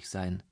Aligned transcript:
möglich 0.00 0.08
sein. 0.08 0.42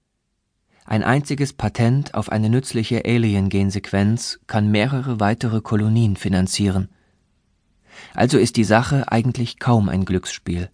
Ein 0.84 1.02
einziges 1.02 1.52
Patent 1.52 2.14
auf 2.14 2.30
eine 2.30 2.48
nützliche 2.48 3.04
Alien-Gensequenz 3.04 4.40
kann 4.46 4.70
mehrere 4.70 5.20
weitere 5.20 5.60
Kolonien 5.60 6.16
finanzieren. 6.16 6.88
Also 8.14 8.38
ist 8.38 8.56
die 8.56 8.64
Sache 8.64 9.10
eigentlich 9.10 9.58
kaum 9.58 9.88
ein 9.88 10.04
Glücksspiel. 10.04 10.70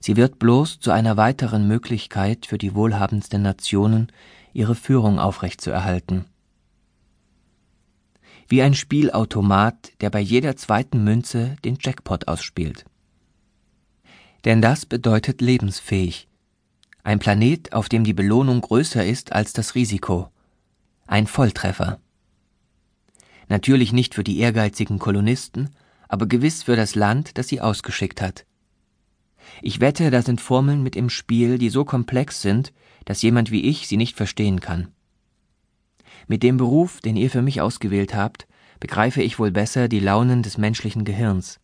Sie 0.00 0.16
wird 0.16 0.38
bloß 0.38 0.80
zu 0.80 0.90
einer 0.90 1.16
weiteren 1.16 1.68
Möglichkeit 1.68 2.46
für 2.46 2.58
die 2.58 2.74
wohlhabendsten 2.74 3.42
Nationen, 3.42 4.12
ihre 4.52 4.74
Führung 4.74 5.18
aufrechtzuerhalten. 5.18 6.24
Wie 8.48 8.62
ein 8.62 8.74
Spielautomat, 8.74 9.92
der 10.00 10.10
bei 10.10 10.20
jeder 10.20 10.56
zweiten 10.56 11.02
Münze 11.02 11.56
den 11.64 11.78
Jackpot 11.80 12.28
ausspielt. 12.28 12.84
Denn 14.44 14.62
das 14.62 14.86
bedeutet 14.86 15.40
lebensfähig, 15.40 16.28
ein 17.06 17.20
Planet, 17.20 17.72
auf 17.72 17.88
dem 17.88 18.02
die 18.02 18.14
Belohnung 18.14 18.60
größer 18.60 19.06
ist 19.06 19.30
als 19.30 19.52
das 19.52 19.76
Risiko. 19.76 20.28
Ein 21.06 21.28
Volltreffer. 21.28 22.00
Natürlich 23.48 23.92
nicht 23.92 24.16
für 24.16 24.24
die 24.24 24.40
ehrgeizigen 24.40 24.98
Kolonisten, 24.98 25.70
aber 26.08 26.26
gewiss 26.26 26.64
für 26.64 26.74
das 26.74 26.96
Land, 26.96 27.38
das 27.38 27.46
sie 27.46 27.60
ausgeschickt 27.60 28.20
hat. 28.20 28.44
Ich 29.62 29.78
wette, 29.78 30.10
da 30.10 30.20
sind 30.20 30.40
Formeln 30.40 30.82
mit 30.82 30.96
im 30.96 31.08
Spiel, 31.08 31.58
die 31.58 31.68
so 31.68 31.84
komplex 31.84 32.42
sind, 32.42 32.72
dass 33.04 33.22
jemand 33.22 33.52
wie 33.52 33.62
ich 33.62 33.86
sie 33.86 33.96
nicht 33.96 34.16
verstehen 34.16 34.58
kann. 34.58 34.88
Mit 36.26 36.42
dem 36.42 36.56
Beruf, 36.56 37.00
den 37.00 37.14
ihr 37.14 37.30
für 37.30 37.42
mich 37.42 37.60
ausgewählt 37.60 38.16
habt, 38.16 38.48
begreife 38.80 39.22
ich 39.22 39.38
wohl 39.38 39.52
besser 39.52 39.86
die 39.86 40.00
Launen 40.00 40.42
des 40.42 40.58
menschlichen 40.58 41.04
Gehirns. 41.04 41.60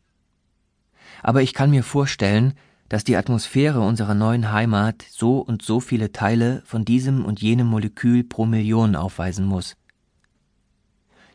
Aber 1.20 1.42
ich 1.42 1.52
kann 1.52 1.70
mir 1.70 1.82
vorstellen, 1.82 2.54
dass 2.92 3.04
die 3.04 3.16
Atmosphäre 3.16 3.80
unserer 3.80 4.12
neuen 4.12 4.52
Heimat 4.52 5.02
so 5.08 5.38
und 5.38 5.62
so 5.62 5.80
viele 5.80 6.12
Teile 6.12 6.60
von 6.66 6.84
diesem 6.84 7.24
und 7.24 7.40
jenem 7.40 7.66
Molekül 7.66 8.22
pro 8.22 8.44
Million 8.44 8.96
aufweisen 8.96 9.46
muss. 9.46 9.78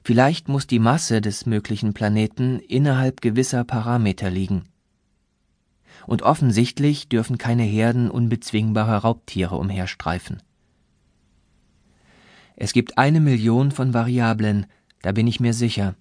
Vielleicht 0.04 0.50
muss 0.50 0.68
die 0.68 0.78
Masse 0.78 1.20
des 1.20 1.48
möglichen 1.48 1.96
Planeten 1.96 2.60
innerhalb 2.60 3.22
gewisser 3.22 3.64
Parameter 3.64 4.30
liegen. 4.30 4.66
Und 6.06 6.22
offensichtlich 6.22 7.10
dürfen 7.10 7.40
keine 7.40 7.64
Herden 7.64 8.12
unbezwingbarer 8.12 8.98
Raubtiere 8.98 9.56
umherstreifen. 9.56 10.44
Es 12.56 12.72
gibt 12.72 13.00
eine 13.00 13.20
Million 13.20 13.72
von 13.72 13.96
Variablen, 13.96 14.68
da 15.02 15.12
bin 15.12 15.26
ich 15.26 15.40
mir 15.40 15.56
sicher. 15.56 15.96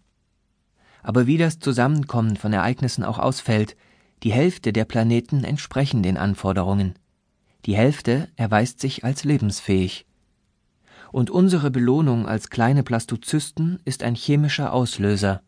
Aber 1.03 1.27
wie 1.27 1.39
das 1.39 1.61
Zusammenkommen 1.61 2.37
von 2.37 2.53
Ereignissen 2.53 3.05
auch 3.05 3.19
ausfällt, 3.19 3.75
die 4.23 4.33
Hälfte 4.33 4.73
der 4.73 4.85
Planeten 4.85 5.45
entsprechen 5.45 6.03
den 6.03 6.17
Anforderungen. 6.17 6.95
Die 7.67 7.77
Hälfte 7.77 8.29
erweist 8.37 8.81
sich 8.81 9.05
als 9.05 9.25
lebensfähig. 9.25 10.07
Und 11.13 11.31
unsere 11.31 11.71
Belohnung 11.71 12.27
als 12.27 12.51
kleine 12.51 12.83
Plastozysten 12.83 13.81
ist 13.85 14.03
ein 14.03 14.15
chemischer 14.15 14.73
Auslöser. 14.73 15.43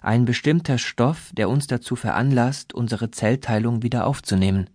Ein 0.00 0.24
bestimmter 0.24 0.78
Stoff, 0.78 1.30
der 1.36 1.48
uns 1.48 1.66
dazu 1.66 1.96
veranlasst, 1.96 2.74
unsere 2.74 3.10
Zellteilung 3.10 3.82
wieder 3.82 4.06
aufzunehmen. 4.06 4.70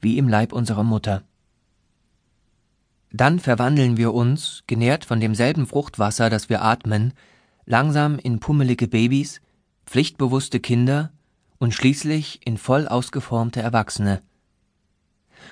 Wie 0.00 0.18
im 0.18 0.28
Leib 0.28 0.52
unserer 0.52 0.84
Mutter. 0.84 1.22
Dann 3.10 3.38
verwandeln 3.38 3.96
wir 3.96 4.12
uns, 4.12 4.64
genährt 4.66 5.04
von 5.04 5.20
demselben 5.20 5.66
Fruchtwasser, 5.66 6.28
das 6.28 6.48
wir 6.48 6.62
atmen, 6.62 7.14
langsam 7.64 8.18
in 8.18 8.38
pummelige 8.38 8.86
Babys, 8.86 9.40
pflichtbewusste 9.86 10.60
Kinder 10.60 11.12
und 11.58 11.74
schließlich 11.74 12.40
in 12.44 12.56
voll 12.56 12.86
ausgeformte 12.88 13.60
Erwachsene. 13.60 14.22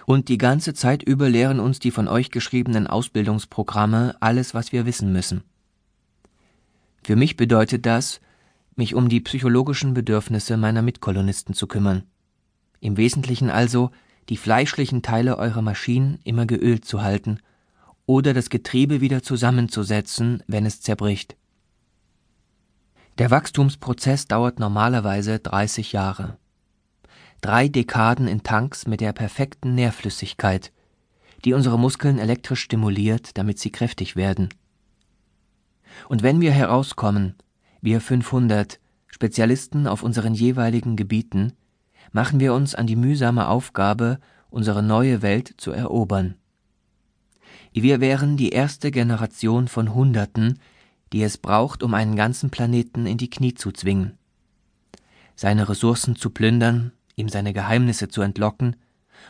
Und 0.05 0.29
die 0.29 0.39
ganze 0.39 0.75
Zeit 0.75 1.03
über 1.03 1.29
lehren 1.29 1.61
uns 1.61 1.79
die 1.79 1.91
von 1.91 2.09
euch 2.09 2.31
geschriebenen 2.31 2.87
Ausbildungsprogramme 2.87 4.17
alles, 4.21 4.55
was 4.55 4.73
wir 4.73 4.87
wissen 4.87 5.13
müssen. 5.13 5.43
Für 7.03 7.17
mich 7.17 7.37
bedeutet 7.37 7.87
das, 7.87 8.21
mich 8.75 8.95
um 8.95 9.09
die 9.09 9.21
psychologischen 9.21 9.95
Bedürfnisse 9.95 10.57
meiner 10.57 10.83
Mitkolonisten 10.83 11.55
zu 11.55 11.67
kümmern. 11.67 12.05
Im 12.81 12.97
Wesentlichen 12.97 13.51
also, 13.51 13.91
die 14.29 14.37
fleischlichen 14.37 15.03
Teile 15.03 15.39
eurer 15.39 15.63
Maschinen 15.63 16.19
immer 16.25 16.47
geölt 16.47 16.85
zu 16.85 17.03
halten 17.03 17.39
oder 18.07 18.35
das 18.35 18.51
Getriebe 18.51 19.01
wieder 19.01 19.23
zusammenzusetzen, 19.23 20.43
wenn 20.47 20.67
es 20.67 20.81
zerbricht. 20.81 21.37
Der 23.19 23.31
Wachstumsprozess 23.31 24.27
dauert 24.27 24.61
normalerweise 24.61 25.39
30 25.39 25.93
Jahre. 25.93 26.37
Drei 27.41 27.69
Dekaden 27.69 28.29
in 28.29 28.43
Tanks 28.43 28.87
mit 28.87 29.01
der 29.01 29.15
perfekten 29.15 29.75
Nährflüssigkeit, 29.75 30.71
die 31.45 31.55
unsere 31.55 31.79
Muskeln 31.79 32.19
elektrisch 32.19 32.61
stimuliert, 32.61 33.39
damit 33.39 33.59
sie 33.59 33.71
kräftig 33.71 34.17
werden. 34.17 34.51
Und 36.09 36.23
wenn 36.23 36.43
wir 36.43 36.53
herauskommen, 36.53 37.37
wir 37.81 38.03
500 38.03 38.81
Spezialisten 39.07 39.87
auf 39.87 40.03
unseren 40.03 40.35
jeweiligen 40.35 40.97
Gebieten, 40.97 41.53
machen 42.13 42.39
wir 42.39 42.53
uns 42.53 42.75
an 42.75 42.87
die 42.87 42.97
mühsame 42.97 43.49
Aufgabe, 43.49 44.19
unsere 44.51 44.83
neue 44.83 45.23
Welt 45.23 45.55
zu 45.57 45.73
erobern. 45.73 46.35
Wir 47.73 48.01
wären 48.01 48.37
die 48.37 48.51
erste 48.51 48.91
Generation 48.91 49.69
von 49.69 49.95
Hunderten, 49.95 50.59
die 51.13 51.23
es 51.23 51.39
braucht, 51.39 51.83
um 51.83 51.95
einen 51.95 52.17
ganzen 52.17 52.51
Planeten 52.51 53.07
in 53.07 53.19
die 53.19 53.31
Knie 53.31 53.55
zu 53.55 53.73
zwingen. 53.73 54.19
Seine 55.35 55.69
Ressourcen 55.69 56.17
zu 56.17 56.31
plündern, 56.31 56.93
ihm 57.15 57.29
seine 57.29 57.53
Geheimnisse 57.53 58.09
zu 58.09 58.23
entlocken 58.23 58.77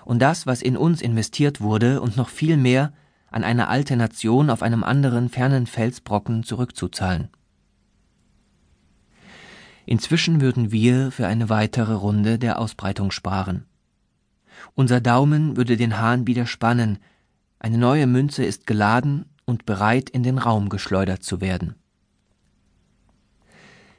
und 0.04 0.20
das, 0.20 0.46
was 0.46 0.62
in 0.62 0.76
uns 0.76 1.02
investiert 1.02 1.60
wurde 1.60 2.00
und 2.00 2.16
noch 2.16 2.28
viel 2.28 2.56
mehr, 2.56 2.92
an 3.30 3.44
eine 3.44 3.68
alte 3.68 3.96
Nation 3.96 4.50
auf 4.50 4.62
einem 4.62 4.84
anderen 4.84 5.28
fernen 5.28 5.66
Felsbrocken 5.66 6.42
zurückzuzahlen. 6.42 7.28
Inzwischen 9.84 10.40
würden 10.40 10.72
wir 10.72 11.10
für 11.12 11.26
eine 11.26 11.48
weitere 11.48 11.92
Runde 11.92 12.38
der 12.38 12.58
Ausbreitung 12.58 13.10
sparen. 13.10 13.66
Unser 14.74 15.00
Daumen 15.00 15.56
würde 15.56 15.76
den 15.76 15.98
Hahn 15.98 16.26
wieder 16.26 16.46
spannen, 16.46 16.98
eine 17.58 17.78
neue 17.78 18.06
Münze 18.06 18.44
ist 18.44 18.66
geladen 18.66 19.26
und 19.46 19.64
bereit 19.64 20.10
in 20.10 20.22
den 20.22 20.38
Raum 20.38 20.68
geschleudert 20.68 21.22
zu 21.22 21.40
werden. 21.40 21.76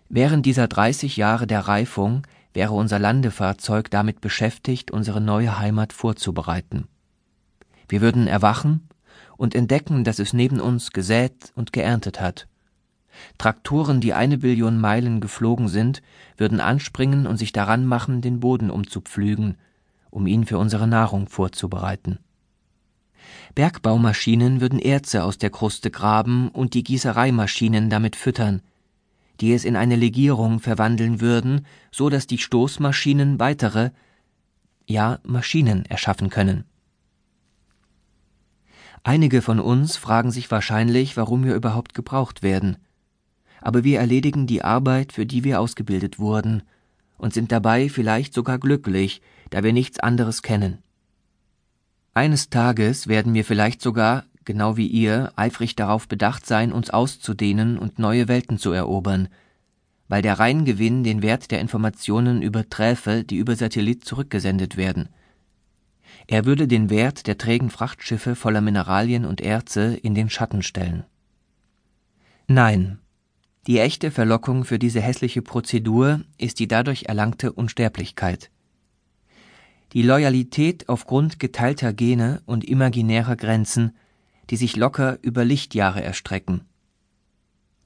Während 0.10 0.46
dieser 0.46 0.68
30 0.68 1.18
Jahre 1.18 1.48
der 1.48 1.62
Reifung 1.62 2.24
wäre 2.54 2.74
unser 2.74 3.00
Landefahrzeug 3.00 3.90
damit 3.90 4.22
beschäftigt, 4.22 4.92
unsere 4.92 5.22
neue 5.22 5.58
Heimat 5.60 5.94
vorzubereiten. 5.94 6.88
Wir 7.90 8.02
würden 8.02 8.28
erwachen 8.28 8.88
und 9.38 9.56
entdecken, 9.56 10.04
dass 10.04 10.20
es 10.20 10.34
neben 10.34 10.60
uns 10.60 10.92
gesät 10.92 11.52
und 11.56 11.74
geerntet 11.74 12.20
hat. 12.20 12.48
Traktoren, 13.38 14.02
die 14.02 14.14
eine 14.14 14.38
Billion 14.38 14.80
Meilen 14.80 15.22
geflogen 15.22 15.68
sind, 15.68 16.02
würden 16.38 16.60
anspringen 16.60 17.28
und 17.28 17.38
sich 17.38 17.52
daran 17.52 17.86
machen, 17.86 18.22
den 18.22 18.40
Boden 18.40 18.70
umzupflügen, 18.70 19.58
um 20.10 20.28
ihn 20.28 20.46
für 20.46 20.58
unsere 20.58 20.88
Nahrung 20.88 21.28
vorzubereiten. 21.28 22.20
Bergbaumaschinen 23.58 24.62
würden 24.62 24.78
Erze 24.78 25.24
aus 25.24 25.40
der 25.40 25.50
Kruste 25.50 25.90
graben 25.90 26.50
und 26.50 26.76
die 26.76 26.84
Gießereimaschinen 26.84 27.90
damit 27.90 28.16
füttern, 28.16 28.62
die 29.42 29.52
es 29.52 29.66
in 29.66 29.76
eine 29.76 29.96
Legierung 29.96 30.60
verwandeln 30.60 31.22
würden, 31.22 31.66
so 31.92 32.12
dass 32.12 32.28
die 32.28 32.38
Stoßmaschinen 32.38 33.40
weitere, 33.40 33.90
ja 34.86 35.18
Maschinen 35.24 35.86
erschaffen 35.86 36.30
können. 36.30 36.66
Einige 39.02 39.42
von 39.42 39.60
uns 39.60 39.98
fragen 39.98 40.30
sich 40.30 40.52
wahrscheinlich, 40.52 41.18
warum 41.18 41.44
wir 41.44 41.56
überhaupt 41.56 41.96
gebraucht 41.96 42.44
werden. 42.44 42.78
Aber 43.60 43.84
wir 43.84 43.98
erledigen 43.98 44.46
die 44.46 44.62
Arbeit, 44.62 45.14
für 45.14 45.26
die 45.26 45.44
wir 45.44 45.60
ausgebildet 45.60 46.20
wurden, 46.20 46.62
und 47.18 47.34
sind 47.34 47.52
dabei 47.52 47.90
vielleicht 47.90 48.36
sogar 48.36 48.60
glücklich, 48.60 49.20
da 49.50 49.64
wir 49.64 49.74
nichts 49.74 50.00
anderes 50.00 50.44
kennen. 50.44 50.84
Eines 52.18 52.50
Tages 52.50 53.08
werden 53.08 53.36
wir 53.36 53.46
vielleicht 53.46 53.80
sogar, 53.80 54.24
genau 54.44 54.76
wie 54.76 54.88
ihr, 54.88 55.32
eifrig 55.36 55.76
darauf 55.76 56.08
bedacht 56.08 56.48
sein, 56.48 56.72
uns 56.72 56.90
auszudehnen 56.90 57.78
und 57.78 58.00
neue 58.00 58.28
Welten 58.28 58.58
zu 58.58 58.72
erobern, 58.72 59.28
weil 60.08 60.24
der 60.24 60.40
Reingewinn 60.40 61.04
den 61.04 61.22
Wert 61.22 61.52
der 61.52 61.62
Informationen 61.62 62.42
überträfe, 62.42 63.24
die 63.24 63.38
über 63.38 63.56
Satellit 63.56 64.04
zurückgesendet 64.04 64.78
werden. 64.78 65.10
Er 66.26 66.46
würde 66.46 66.68
den 66.68 66.90
Wert 66.90 67.28
der 67.28 67.38
trägen 67.38 67.70
Frachtschiffe 67.70 68.36
voller 68.36 68.62
Mineralien 68.62 69.24
und 69.24 69.40
Erze 69.40 69.94
in 69.94 70.16
den 70.16 70.32
Schatten 70.32 70.64
stellen. 70.64 71.04
Nein, 72.48 72.98
die 73.68 73.78
echte 73.78 74.10
Verlockung 74.10 74.66
für 74.66 74.80
diese 74.80 75.02
hässliche 75.02 75.44
Prozedur 75.44 76.22
ist 76.40 76.58
die 76.58 76.68
dadurch 76.68 77.04
erlangte 77.04 77.52
Unsterblichkeit 77.54 78.50
die 79.98 80.04
Loyalität 80.04 80.90
aufgrund 80.90 81.40
geteilter 81.40 81.92
Gene 81.92 82.44
und 82.46 82.64
imaginärer 82.64 83.36
Grenzen, 83.36 83.96
die 84.52 84.56
sich 84.56 84.76
locker 84.76 85.18
über 85.24 85.44
Lichtjahre 85.44 86.04
erstrecken. 86.04 86.62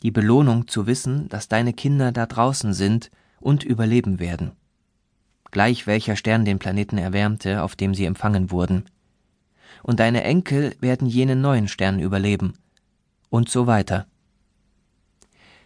Die 0.03 0.11
Belohnung 0.11 0.67
zu 0.67 0.87
wissen, 0.87 1.29
dass 1.29 1.47
deine 1.47 1.71
Kinder 1.71 2.11
da 2.11 2.25
draußen 2.25 2.73
sind 2.73 3.11
und 3.39 3.63
überleben 3.63 4.19
werden. 4.19 4.51
Gleich 5.51 5.87
welcher 5.87 6.17
Stern 6.17 6.43
den 6.43 6.59
Planeten 6.59 6.97
erwärmte, 6.97 7.63
auf 7.63 7.77
dem 7.77 7.95
sie 7.95 8.03
empfangen 8.03 8.51
wurden. 8.51 8.83
und 9.81 10.01
deine 10.01 10.25
Enkel 10.25 10.75
werden 10.81 11.07
jenen 11.07 11.39
neuen 11.39 11.69
Stern 11.69 12.01
überleben. 12.01 12.55
Und 13.29 13.47
so 13.47 13.67
weiter. 13.67 14.05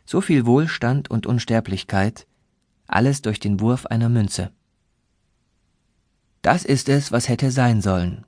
So 0.05 0.21
viel 0.21 0.45
Wohlstand 0.45 1.09
und 1.09 1.25
Unsterblichkeit, 1.25 2.27
alles 2.85 3.23
durch 3.23 3.39
den 3.39 3.59
Wurf 3.61 3.87
einer 3.87 4.09
Münze. 4.09 4.51
Das 6.45 6.63
ist 6.63 6.89
es, 6.89 7.11
was 7.11 7.27
hätte 7.27 7.49
sein 7.49 7.81
sollen. 7.81 8.23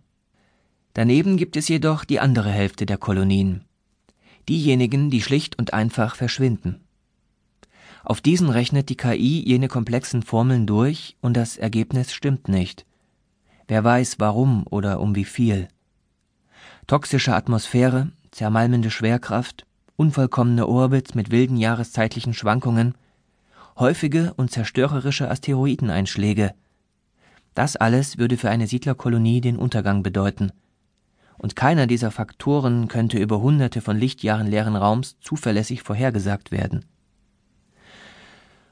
Daneben 0.93 1.37
gibt 1.37 1.55
es 1.55 1.67
jedoch 1.67 2.03
die 2.03 2.19
andere 2.19 2.49
Hälfte 2.49 2.87
der 2.87 2.97
Kolonien, 2.97 3.63
diejenigen, 4.49 5.11
die 5.11 5.21
schlicht 5.21 5.59
und 5.59 5.71
einfach 5.71 6.15
verschwinden. 6.15 6.81
Auf 8.03 8.19
diesen 8.19 8.49
rechnet 8.49 8.89
die 8.89 8.97
KI 8.97 9.43
jene 9.45 9.67
komplexen 9.67 10.23
Formeln 10.23 10.65
durch 10.65 11.15
und 11.21 11.37
das 11.37 11.57
Ergebnis 11.57 12.11
stimmt 12.11 12.47
nicht. 12.47 12.87
Wer 13.67 13.83
weiß 13.83 14.15
warum 14.17 14.65
oder 14.67 14.99
um 14.99 15.13
wie 15.13 15.23
viel. 15.23 15.67
Toxische 16.87 17.35
Atmosphäre, 17.35 18.11
zermalmende 18.31 18.89
Schwerkraft, 18.89 19.67
unvollkommene 19.95 20.65
Orbits 20.65 21.13
mit 21.13 21.29
wilden 21.29 21.57
jahreszeitlichen 21.57 22.33
Schwankungen, 22.33 22.95
häufige 23.77 24.33
und 24.37 24.49
zerstörerische 24.49 25.29
Asteroideneinschläge. 25.29 26.55
Das 27.57 27.75
alles 27.75 28.19
würde 28.19 28.37
für 28.37 28.51
eine 28.51 28.67
Siedlerkolonie 28.67 29.41
den 29.41 29.57
Untergang 29.57 30.03
bedeuten– 30.03 30.51
und 31.37 31.55
keiner 31.55 31.87
dieser 31.87 32.11
Faktoren 32.11 32.87
könnte 32.87 33.19
über 33.19 33.39
hunderte 33.41 33.81
von 33.81 33.97
Lichtjahren 33.97 34.47
leeren 34.47 34.75
Raums 34.75 35.17
zuverlässig 35.19 35.83
vorhergesagt 35.83 36.51
werden. 36.51 36.85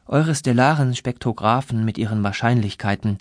Eure 0.07 0.35
stellaren 0.35 0.95
Spektrographen 0.95 1.85
mit 1.85 1.97
ihren 1.97 2.23
Wahrscheinlichkeiten, 2.23 3.17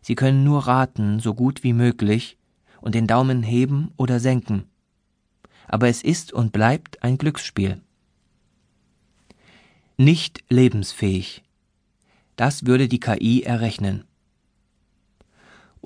sie 0.00 0.14
können 0.14 0.44
nur 0.44 0.66
raten, 0.66 1.20
so 1.20 1.34
gut 1.34 1.62
wie 1.62 1.72
möglich, 1.72 2.38
und 2.80 2.94
den 2.94 3.06
Daumen 3.06 3.42
heben 3.42 3.92
oder 3.96 4.20
senken. 4.20 4.64
Aber 5.66 5.88
es 5.88 6.02
ist 6.02 6.32
und 6.32 6.52
bleibt 6.52 7.02
ein 7.02 7.18
Glücksspiel. 7.18 7.80
Nicht 9.96 10.44
lebensfähig. 10.48 11.42
Das 12.36 12.66
würde 12.66 12.86
die 12.86 13.00
KI 13.00 13.42
errechnen 13.42 14.04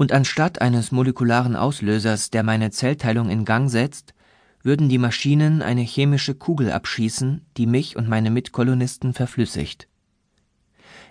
und 0.00 0.12
anstatt 0.12 0.62
eines 0.62 0.92
molekularen 0.92 1.54
Auslösers, 1.54 2.30
der 2.30 2.42
meine 2.42 2.70
Zellteilung 2.70 3.28
in 3.28 3.44
Gang 3.44 3.70
setzt, 3.70 4.14
würden 4.62 4.88
die 4.88 4.96
Maschinen 4.96 5.60
eine 5.60 5.82
chemische 5.82 6.34
Kugel 6.34 6.72
abschießen, 6.72 7.44
die 7.58 7.66
mich 7.66 7.96
und 7.96 8.08
meine 8.08 8.30
Mitkolonisten 8.30 9.12
verflüssigt. 9.12 9.88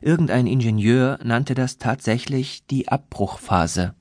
Irgendein 0.01 0.47
Ingenieur 0.47 1.19
nannte 1.23 1.53
das 1.53 1.77
tatsächlich 1.77 2.65
die 2.65 2.87
Abbruchphase. 2.87 3.93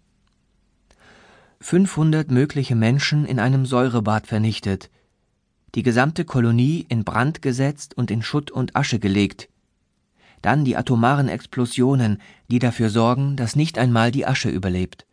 500 1.61 2.31
mögliche 2.31 2.75
Menschen 2.75 3.27
in 3.27 3.41
einem 3.41 3.67
Säurebad 3.67 4.27
vernichtet, 4.27 4.89
die 5.75 5.83
gesamte 5.83 6.25
Kolonie 6.25 6.87
in 6.89 7.05
Brand 7.05 7.43
gesetzt 7.43 7.95
und 7.95 8.11
in 8.11 8.23
Schutt 8.23 8.51
und 8.51 8.75
Asche 8.75 8.99
gelegt, 8.99 9.51
dann 10.43 10.65
die 10.65 10.77
atomaren 10.77 11.29
Explosionen, 11.29 12.21
die 12.51 12.59
dafür 12.59 12.91
sorgen, 12.91 13.37
dass 13.37 13.57
nicht 13.57 13.79
einmal 13.79 14.11
die 14.11 14.27
Asche 14.27 14.51
überlebt. 14.51 15.07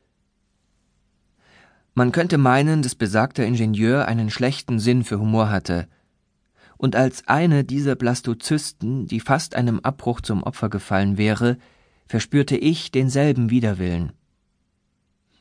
Man 1.94 2.12
könnte 2.12 2.38
meinen, 2.38 2.82
dass 2.82 2.96
besagter 2.96 3.46
Ingenieur 3.46 4.08
einen 4.08 4.30
schlechten 4.30 4.80
Sinn 4.80 5.04
für 5.04 5.20
Humor 5.20 5.50
hatte. 5.50 5.88
Und 6.78 6.96
als 6.96 7.28
eine 7.28 7.64
dieser 7.64 7.96
Blastozysten, 7.96 9.08
die 9.08 9.22
fast 9.22 9.56
einem 9.56 9.80
Abbruch 9.80 10.20
zum 10.20 10.44
Opfer 10.44 10.70
gefallen 10.70 11.18
wäre, 11.18 11.58
verspürte 12.06 12.58
ich 12.58 12.92
denselben 12.92 13.50
Widerwillen. 13.50 14.12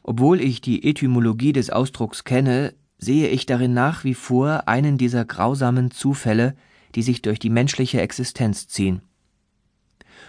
Obwohl 0.04 0.40
ich 0.40 0.60
die 0.60 0.88
Etymologie 0.88 1.52
des 1.52 1.70
Ausdrucks 1.70 2.22
kenne, 2.22 2.74
sehe 2.98 3.28
ich 3.28 3.46
darin 3.46 3.74
nach 3.74 4.04
wie 4.04 4.14
vor 4.14 4.68
einen 4.68 4.96
dieser 4.96 5.24
grausamen 5.24 5.90
Zufälle, 5.90 6.54
die 6.94 7.02
sich 7.02 7.20
durch 7.20 7.40
die 7.40 7.50
menschliche 7.50 8.00
Existenz 8.00 8.68
ziehen 8.68 9.02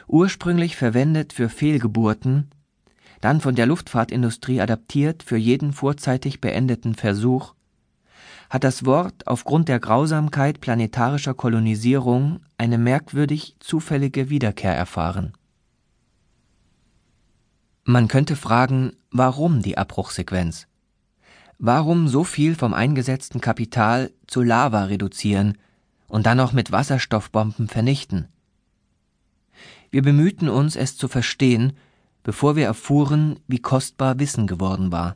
ursprünglich 0.08 0.76
verwendet 0.76 1.34
für 1.34 1.50
Fehlgeburten, 1.50 2.50
dann 3.22 3.42
von 3.42 3.56
der 3.56 3.66
Luftfahrtindustrie 3.66 4.62
adaptiert 4.62 5.24
für 5.24 5.38
jeden 5.38 5.74
vorzeitig 5.74 6.42
beendeten 6.42 6.96
Versuch, 6.96 7.56
hat 8.50 8.64
das 8.64 8.86
Wort 8.86 9.28
aufgrund 9.28 9.70
der 9.70 9.80
Grausamkeit 9.80 10.62
planetarischer 10.62 11.34
Kolonisierung 11.34 12.42
eine 12.58 12.78
merkwürdig 12.78 13.56
zufällige 13.60 14.30
Wiederkehr 14.30 14.76
erfahren. 14.76 15.34
Man 17.84 18.08
könnte 18.08 18.36
fragen, 18.36 18.94
warum 19.12 19.62
die 19.62 19.78
Abbruchsequenz? 19.78 20.68
Warum 21.58 22.08
so 22.08 22.24
viel 22.24 22.56
vom 22.56 22.74
eingesetzten 22.74 23.42
Kapital 23.42 24.12
zu 24.28 24.42
Lava 24.42 24.86
reduzieren 24.86 25.58
und 26.08 26.26
dann 26.26 26.38
noch 26.38 26.52
mit 26.52 26.72
Wasserstoffbomben 26.72 27.68
vernichten? 27.68 28.28
Wir 29.96 30.02
bemühten 30.02 30.50
uns, 30.50 30.76
es 30.76 30.98
zu 30.98 31.08
verstehen, 31.08 31.72
bevor 32.22 32.58
wir 32.58 32.66
erfuhren, 32.66 33.40
wie 33.48 33.60
kostbar 33.60 34.20
Wissen 34.20 34.46
geworden 34.46 34.92
war. 34.92 35.16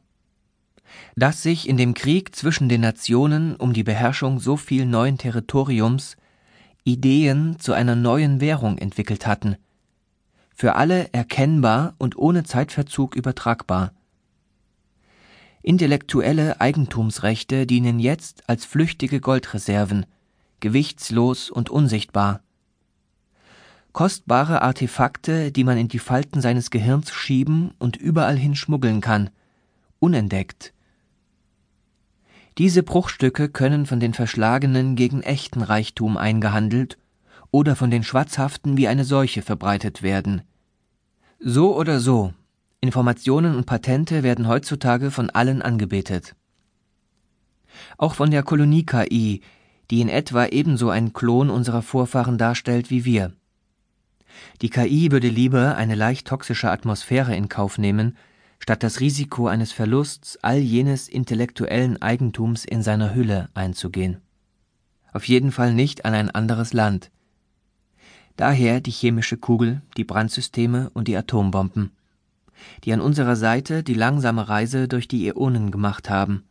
Dass 1.18 1.44
sich 1.44 1.68
in 1.68 1.76
dem 1.76 1.94
Krieg 1.94 2.34
zwischen 2.34 2.70
den 2.70 2.80
Nationen 2.80 3.58
um 3.58 3.74
die 3.74 3.84
Beherrschung 3.84 4.40
so 4.40 4.56
viel 4.56 4.86
neuen 4.86 5.18
Territoriums 5.18 6.16
Ideen 6.86 7.60
zu 7.60 7.74
einer 7.74 7.98
neuen 7.98 8.40
Währung 8.40 8.78
entwickelt 8.78 9.28
hatten, 9.28 9.58
für 10.56 10.76
alle 10.76 11.12
erkennbar 11.12 11.96
und 11.98 12.18
ohne 12.18 12.46
Zeitverzug 12.46 13.18
übertragbar. 13.18 13.92
Intellektuelle 15.62 16.62
Eigentumsrechte 16.62 17.68
dienen 17.68 18.00
jetzt 18.00 18.48
als 18.48 18.64
flüchtige 18.64 19.20
Goldreserven, 19.20 20.06
gewichtslos 20.62 21.50
und 21.50 21.70
unsichtbar 21.70 22.44
kostbare 23.94 24.62
Artefakte, 24.62 25.52
die 25.52 25.64
man 25.64 25.78
in 25.78 25.88
die 25.88 26.00
Falten 26.00 26.42
seines 26.42 26.70
Gehirns 26.70 27.12
schieben 27.12 27.72
und 27.80 27.98
überall 27.98 28.38
hin 28.38 28.56
schmuggeln 28.56 29.02
kann, 29.02 29.30
unentdeckt. 30.00 30.74
Diese 32.58 32.84
Bruchstücke 32.84 33.50
können 33.50 33.86
von 33.86 34.00
den 34.00 34.14
Verschlagenen 34.14 34.96
gegen 34.96 35.22
echten 35.22 35.62
Reichtum 35.62 36.18
eingehandelt 36.18 36.98
oder 37.52 37.76
von 37.76 37.90
den 37.90 38.04
Schwatzhaften 38.04 38.78
wie 38.78 38.88
eine 38.88 39.06
Seuche 39.06 39.42
verbreitet 39.42 40.04
werden. 40.04 40.42
So 41.40 41.76
oder 41.76 42.00
so, 42.00 42.34
Informationen 42.82 43.56
und 43.56 43.66
Patente 43.66 44.24
werden 44.24 44.48
heutzutage 44.48 45.10
von 45.10 45.30
allen 45.30 45.62
angebetet. 45.62 46.36
Auch 47.98 48.14
von 48.14 48.32
der 48.32 48.44
Kolonie-KI, 48.44 49.42
die 49.90 50.02
in 50.02 50.10
etwa 50.10 50.46
ebenso 50.46 50.90
ein 50.90 51.14
Klon 51.14 51.50
unserer 51.50 51.81
Vorfahren 51.81 52.38
darstellt 52.38 52.90
wie 52.90 53.06
wir. 53.06 53.34
Die 54.62 54.69
KI 54.69 55.12
würde 55.12 55.30
lieber 55.30 55.76
eine 55.76 55.95
leicht 55.95 56.28
toxische 56.28 56.69
Atmosphäre 56.69 57.36
in 57.36 57.50
Kauf 57.50 57.78
nehmen, 57.78 58.18
statt 58.59 58.83
das 58.83 59.00
Risiko 59.00 59.48
eines 59.48 59.71
Verlusts 59.71 60.38
all 60.42 60.57
jenes 60.57 61.07
intellektuellen 61.07 62.02
Eigentums 62.02 62.66
in 62.66 62.83
seiner 62.83 63.16
Hülle 63.16 63.50
einzugehen. 63.54 64.21
Auf 65.14 65.28
jeden 65.28 65.52
Fall 65.52 65.74
nicht 65.74 66.06
an 66.06 66.14
ein 66.14 66.30
anderes 66.30 66.74
Land. 66.74 67.09
Daher 68.36 68.80
die 68.80 68.92
chemische 68.92 69.38
Kugel, 69.38 69.81
die 69.98 70.04
Brandsysteme 70.04 70.90
und 70.94 71.07
die 71.07 71.18
Atombomben, 71.18 71.92
die 72.83 72.94
an 72.94 73.02
unserer 73.02 73.36
Seite 73.36 73.83
die 73.83 73.94
langsame 73.94 74.48
Reise 74.48 74.88
durch 74.88 75.07
die 75.07 75.28
Äonen 75.28 75.71
gemacht 75.71 76.09
haben. 76.09 76.44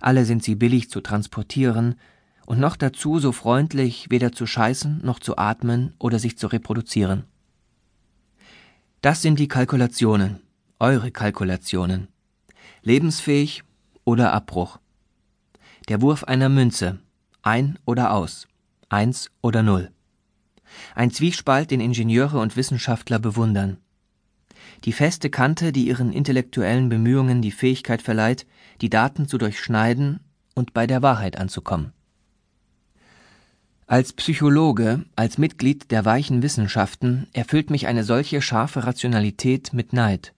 Alle 0.00 0.24
sind 0.24 0.42
sie 0.42 0.56
billig 0.56 0.90
zu 0.90 1.00
transportieren, 1.00 1.94
und 2.46 2.58
noch 2.58 2.76
dazu 2.76 3.18
so 3.18 3.32
freundlich, 3.32 4.10
weder 4.10 4.32
zu 4.32 4.46
scheißen 4.46 5.00
noch 5.04 5.18
zu 5.18 5.36
atmen 5.36 5.94
oder 5.98 6.18
sich 6.18 6.38
zu 6.38 6.46
reproduzieren. 6.46 7.24
Das 9.00 9.22
sind 9.22 9.38
die 9.38 9.48
Kalkulationen, 9.48 10.40
eure 10.78 11.10
Kalkulationen. 11.10 12.08
Lebensfähig 12.82 13.62
oder 14.04 14.32
Abbruch. 14.32 14.78
Der 15.88 16.00
Wurf 16.00 16.24
einer 16.24 16.48
Münze, 16.48 17.00
ein 17.42 17.78
oder 17.84 18.12
aus, 18.12 18.46
eins 18.88 19.30
oder 19.40 19.62
null. 19.62 19.90
Ein 20.94 21.10
Zwiespalt, 21.10 21.70
den 21.70 21.80
Ingenieure 21.80 22.38
und 22.38 22.56
Wissenschaftler 22.56 23.18
bewundern. 23.18 23.78
Die 24.84 24.92
feste 24.92 25.30
Kante, 25.30 25.72
die 25.72 25.86
ihren 25.86 26.12
intellektuellen 26.12 26.88
Bemühungen 26.88 27.42
die 27.42 27.50
Fähigkeit 27.50 28.02
verleiht, 28.02 28.46
die 28.80 28.90
Daten 28.90 29.28
zu 29.28 29.38
durchschneiden 29.38 30.20
und 30.54 30.74
bei 30.74 30.86
der 30.86 31.02
Wahrheit 31.02 31.38
anzukommen. 31.38 31.92
Als 33.92 34.14
Psychologe, 34.14 35.04
als 35.16 35.36
Mitglied 35.36 35.90
der 35.90 36.06
weichen 36.06 36.42
Wissenschaften 36.42 37.26
erfüllt 37.34 37.68
mich 37.68 37.88
eine 37.88 38.04
solche 38.04 38.40
scharfe 38.40 38.86
Rationalität 38.86 39.74
mit 39.74 39.92
Neid. 39.92 40.32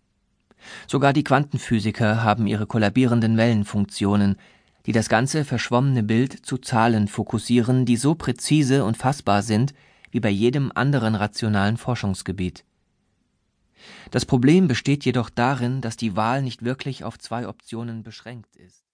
Sogar 0.89 1.13
die 1.13 1.23
Quantenphysiker 1.23 2.25
haben 2.25 2.49
ihre 2.49 2.67
kollabierenden 2.67 3.37
Wellenfunktionen, 3.37 4.39
die 4.87 4.91
das 4.91 5.09
ganze 5.09 5.45
verschwommene 5.45 6.03
Bild 6.03 6.45
zu 6.45 6.59
Zahlen 6.59 7.07
fokussieren, 7.07 7.87
die 7.87 7.97
so 7.97 8.17
präzise 8.17 8.85
und 8.85 8.97
fassbar 8.97 9.45
sind 9.45 9.73
wie 10.11 10.19
bei 10.19 10.31
jedem 10.31 10.73
anderen 10.75 11.15
rationalen 11.15 11.77
Forschungsgebiet. 11.77 12.65
Das 14.11 14.27
Problem 14.27 14.67
besteht 14.67 15.05
jedoch 15.05 15.31
darin, 15.31 15.81
dass 15.81 15.97
die 15.97 16.17
Wahl 16.17 16.43
nicht 16.43 16.65
wirklich 16.65 17.05
auf 17.05 17.21
zwei 17.21 17.47
Optionen 17.47 18.03
beschränkt 18.03 18.57
ist 18.57 18.83